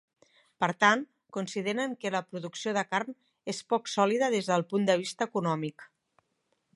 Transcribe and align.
Per 0.63 0.69
tant, 0.83 1.03
consideren 1.35 1.93
que 2.05 2.11
la 2.15 2.21
producció 2.31 2.73
de 2.79 2.85
carn 2.95 3.15
és 3.55 3.61
poc 3.75 3.91
sòlida 3.97 4.31
des 4.37 4.53
del 4.53 4.67
punt 4.73 4.89
de 4.91 4.97
vista 5.03 5.29
econòmic. 5.33 5.87